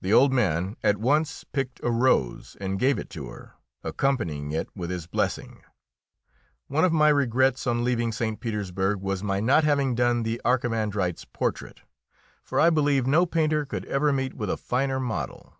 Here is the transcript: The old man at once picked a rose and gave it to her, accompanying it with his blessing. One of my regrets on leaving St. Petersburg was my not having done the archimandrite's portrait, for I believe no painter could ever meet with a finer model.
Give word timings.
The 0.00 0.14
old 0.14 0.32
man 0.32 0.78
at 0.82 0.96
once 0.96 1.44
picked 1.44 1.78
a 1.84 1.90
rose 1.90 2.56
and 2.58 2.78
gave 2.78 2.98
it 2.98 3.10
to 3.10 3.28
her, 3.28 3.52
accompanying 3.84 4.50
it 4.50 4.70
with 4.74 4.88
his 4.88 5.06
blessing. 5.06 5.62
One 6.68 6.86
of 6.86 6.92
my 6.94 7.10
regrets 7.10 7.66
on 7.66 7.84
leaving 7.84 8.12
St. 8.12 8.40
Petersburg 8.40 9.02
was 9.02 9.22
my 9.22 9.40
not 9.40 9.62
having 9.64 9.94
done 9.94 10.22
the 10.22 10.40
archimandrite's 10.42 11.26
portrait, 11.26 11.82
for 12.42 12.58
I 12.58 12.70
believe 12.70 13.06
no 13.06 13.26
painter 13.26 13.66
could 13.66 13.84
ever 13.84 14.10
meet 14.10 14.32
with 14.32 14.48
a 14.48 14.56
finer 14.56 14.98
model. 14.98 15.52